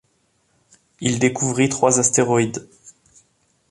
Il 0.99 1.19
découvrit 1.19 1.69
trois 1.69 1.99
astéroïdes. 1.99 2.67